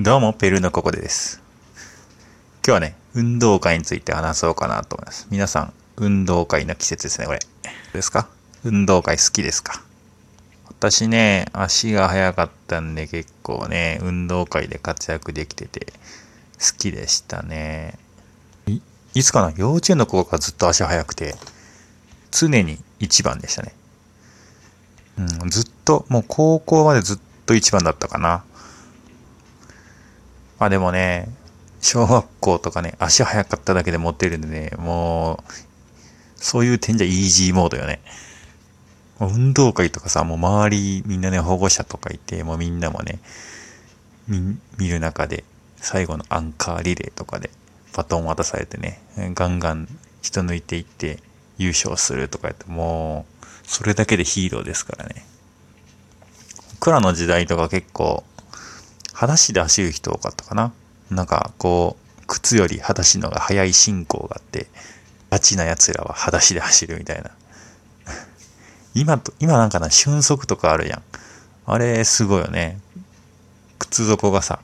[0.00, 1.42] どうも、ペルーのここでです。
[2.66, 5.26] 今日はね、運動会について話そうかなと思います。
[5.30, 7.40] 皆さん、運動会の季節ですね、これ。
[7.40, 7.46] ど
[7.92, 8.26] うですか？
[8.64, 9.82] 運動会好きですか？
[10.70, 15.92] 私ね、足が速かったんで結構ね、運動会で活躍できてて、
[16.58, 17.98] 好きでしたね。
[18.66, 18.80] い
[19.14, 19.52] いつかな？
[19.54, 21.34] 幼稚園の頃からずっと足速くて、
[22.30, 23.74] 常に一番でしたね。
[25.18, 28.42] うん、ずっと、もう高校までずっと一番だったかな。
[30.62, 31.26] まあでもね、
[31.80, 35.52] 小学校とかね、足速かっただけで持ってるんでね、もう、
[36.36, 38.00] そういう点じゃイージーモードよね。
[39.18, 43.18] もう運動会とかさ、もう周りみんなね、保護者とかいて、もうみんなもね、
[44.28, 45.42] 見見る中で、
[45.78, 47.50] 最後のアンカーリレーとかで、
[47.96, 49.00] バトン渡されてね、
[49.34, 49.88] ガンガン
[50.22, 51.18] 人抜いていって
[51.58, 55.26] 優勝するとかやって、もう、それだけでヒーローですからね。
[56.74, 58.22] 僕らの時代とか結構、
[59.12, 60.72] 裸足で走る人多かったかな。
[61.10, 64.66] なんか、こう、靴より裸足のが速い進行があって、
[65.30, 67.30] ガチな奴らは裸足で走るみたいな。
[68.94, 71.02] 今と、今なんかな、瞬足とかあるやん。
[71.66, 72.80] あれ、すごいよね。
[73.78, 74.60] 靴底がさ、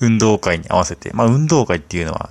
[0.00, 2.30] 運動会に合わせて、まあ運動会っていうのは、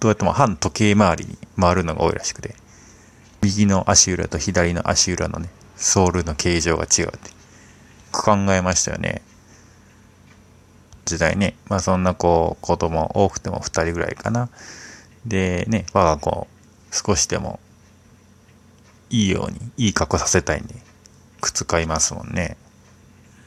[0.00, 2.56] どうやっても反時計回りに回るのが多いらしくて、
[3.40, 7.41] 右の足裏と左の足裏のね、ソールの形状が違うって。
[8.12, 9.22] 考えましたよね。
[11.04, 11.56] 時代ね。
[11.68, 14.48] まあそんなこう、子供多くても2人ぐらいかな。
[15.26, 16.46] でね、我が子
[16.90, 17.58] 少しでも
[19.10, 20.74] いいように、いい格好させたいんで、
[21.40, 22.56] 靴買いますもんね。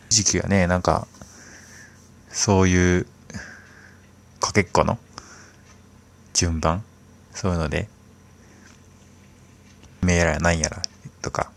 [0.10, 1.08] 時期はね、なんか、
[2.30, 3.08] そういう、
[4.40, 5.00] かけっこの
[6.34, 6.84] 順番
[7.34, 7.90] そういうので、
[10.02, 10.82] めやらなんやら
[11.22, 11.52] とか、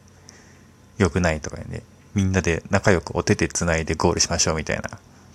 [0.98, 1.82] 良くないとか言うんで、
[2.18, 4.90] みんなで仲良くお手手つないでゴールしましょうみたいな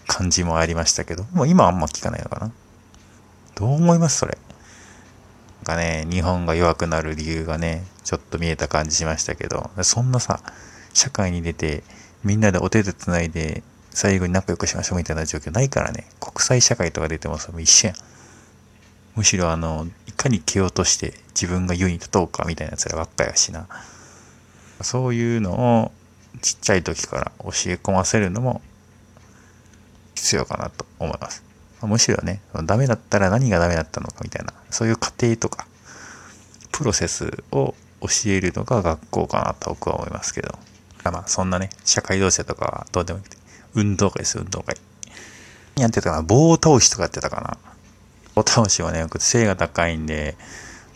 [0.05, 2.51] 感じもありましたけど、もう今あんま聞かないのかな。
[3.55, 4.37] どう思いますそれ？
[5.65, 10.41] なんかね、日本が弱くなる理由がね、ちょっと見えた感じしましたけど、そんなさ、
[10.93, 11.83] 社会に出て、
[12.21, 17.97] みんなでお手手つないで、最後に仲良くしましょうみたいな状況ないからね、国際社会とか出てもさ、もう一緒やん。
[19.15, 23.67] むしろあの、いかに蹴落として自分が優位に立とうかみたいなやつらばっかやしな。
[24.81, 25.91] そういうのを
[26.41, 27.49] ちっちゃい時から教え
[27.81, 28.61] 込ませるのも
[30.15, 31.43] 必要かなと思います。
[31.81, 35.67] むしろね、ダメだったら何がダメだったのかみたいな、そういう過程とか、
[36.71, 40.57] プロセスを教えるのが学校かなと僕は思いますけど。
[41.03, 43.37] まあそんなね、社会同士とかはどうでもよくて、
[43.73, 44.77] 運動会です、運動会。
[45.75, 47.57] やってたかな棒倒しとかやってたかな
[48.35, 50.37] 棒倒しはね、背が高いんで、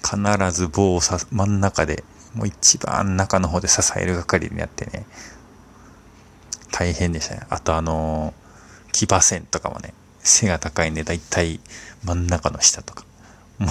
[0.02, 0.18] 必
[0.52, 2.04] ず棒をさ真ん中で、
[2.38, 5.06] もう一番中の方で支える係にやってね、
[6.72, 7.42] 大変でしたね。
[7.50, 11.59] あとあのー、騎馬戦とかもね、背が高いんで、だいたい
[12.03, 13.06] 真ん中の下とか。
[13.58, 13.70] もう、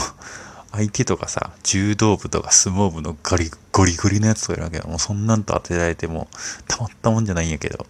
[0.72, 4.84] 相手とかさ、柔道部とか相撲部のガリ、ゴリゴリのやつとかいるわけよ。
[4.88, 6.28] もうそんなんと当てられても、
[6.66, 7.86] たまったもんじゃないんやけど。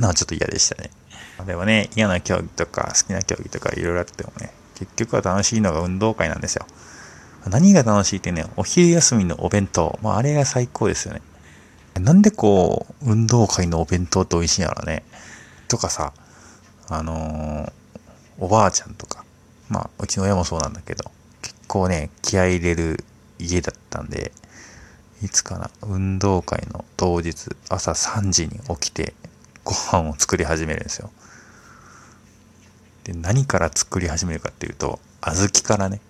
[0.00, 0.90] なちょっと嫌でしたね。
[1.46, 6.66] でもね、嫌な競技とか好きな競技とかいろいろあってもね、結局は楽しいのが運動会なんですよ。
[7.48, 9.98] 何が楽しいってね、お昼休みのお弁当。
[10.02, 11.22] まあ、あれが最高ですよね。
[12.00, 15.04] なんでこう、運動会のお弁当って美味しいんやろね。
[15.68, 16.12] とかさ、
[16.88, 17.72] あのー、
[18.38, 19.24] おばあちゃんとか、
[19.68, 21.10] まあ、うちの親もそうなんだけど、
[21.42, 23.04] 結構ね、気合い入れる
[23.38, 24.32] 家だったんで、
[25.22, 29.14] いつかな、運動会の当日、朝3時に起きて、
[29.64, 31.10] ご飯を作り始めるんですよ。
[33.04, 36.00] で、何から作り始めるかっていうと、小豆からね、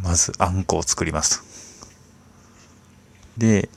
[0.00, 1.42] まずあんこを作ります。
[3.36, 3.68] で、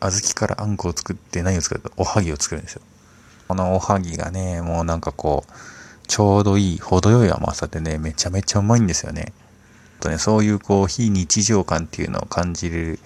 [0.00, 2.82] 小豆からあんこを作って何を作るとおはぎを作るんですよ。
[3.48, 5.52] このおはぎがね、もうなんかこう、
[6.06, 9.32] ちょうどいい、程よい甘さでね、めちゃめちゃうまいんですよね。
[10.00, 12.98] とね、そういうこう、非日常感っていうのを感じれる、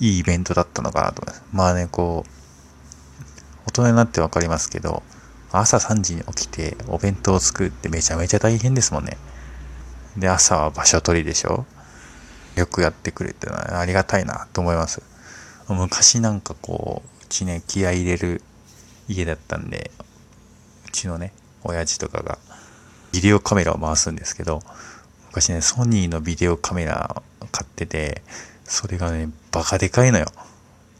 [0.00, 1.44] いいイベントだったのかなと思います。
[1.52, 2.30] まあね、こう、
[3.68, 5.02] 大人になってわかりますけど、
[5.52, 9.16] 朝3時に起きてお弁当を作るってめちゃめちゃ大変ですもんね。
[10.16, 11.64] で、朝は場所取りでしょ？
[12.56, 15.02] よくやってくれてありがたいなと思います。
[15.68, 18.42] 昔なんかこう、うちね、気合入れる
[19.08, 19.90] 家だったんで、
[20.86, 21.32] うちのね、
[21.64, 22.38] 親父とかが
[23.12, 24.60] ビデオカメラを回すんですけど、
[25.28, 28.22] 昔ね、ソニーのビデオカメラ買ってて、
[28.64, 30.26] それがね、バカでかいのよ。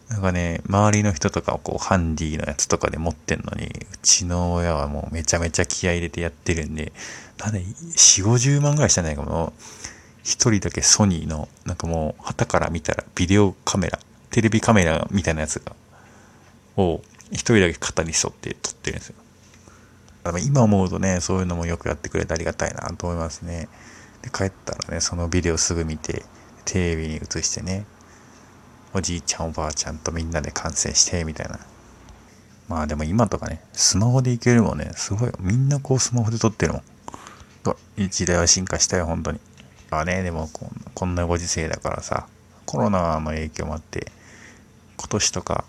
[0.08, 3.70] なんかね、周りの人とかをこう、ハンディのやつとかで持ってんのに、う
[4.02, 6.92] ちの親はもうめちゃめちゃ気合入れてやってるんで、
[7.38, 9.52] なんで、4、50万ぐらいしたんじゃないかも。
[10.22, 13.98] 一人だけソニーの、なんかもう、旗から見たらビデオカメラ、
[14.30, 15.74] テレビカメラみたいなやつが、
[16.76, 19.16] を一人だけ肩に沿って撮ってるんですよ。
[20.44, 23.68] 今思うとね、そういうのもよくやってくれてありがたいなと思いますね。
[24.22, 26.22] で、帰ったらね、そのビデオすぐ見て、
[26.64, 27.84] テレビに映してね、
[28.94, 31.58] おじいちゃんおばあちゃんとみんなで観戦して、みたいな。
[32.68, 35.32] まあでも今とかね、スマホでいけるもんね、すごい。
[35.40, 36.82] みんなこうスマホで撮ってるもん。
[38.08, 39.40] 時代は進化したよ、本当に。
[39.90, 40.48] まあね、でも
[40.94, 42.26] こんなご時世だからさ、
[42.64, 44.10] コロナの影響もあって、
[44.96, 45.64] 今年とか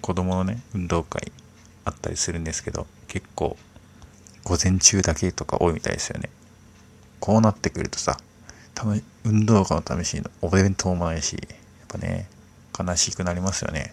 [0.00, 1.32] 子供のね、運動会
[1.84, 3.56] あったりするんですけど、結構
[4.44, 6.30] 午前中だけとか多いみたいですよね。
[7.18, 8.18] こうなってくるとさ、
[8.74, 11.38] 多分運動会の試しにお弁当もないし、
[11.90, 12.28] ぱね、
[12.78, 13.92] 悲しくなりますよね。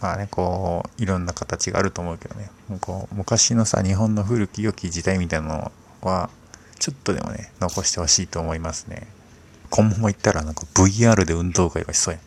[0.00, 6.30] まあね、こう、いろんな形があると思うけどね、もうこう昔のさ、日本の古き良き時代みたいなのは、
[6.78, 9.06] ちょっとでもね、残してほしいと思いますね。
[9.70, 12.22] 今後も言ったら、なんか VR で運動会はしそうやん。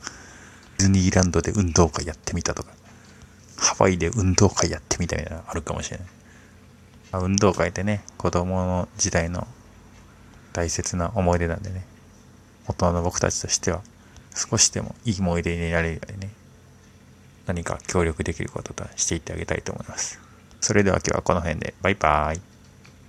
[0.79, 2.71] ディズニーランドで運動会やってみたとか、
[3.57, 6.07] ハワイで運動会やってみたみたいなのあるかもしれない。
[7.11, 9.47] まあ、運動会ってね、子供の時代の
[10.53, 11.85] 大切な思い出なんでね、
[12.67, 13.81] 大人の僕たちとしては、
[14.35, 16.29] 少しでもいい思い出になれるようにね、
[17.45, 20.19] 何か協力できることとしていってあげたいと思います。
[20.59, 22.46] それでは今日はこの辺で、バイバーイ。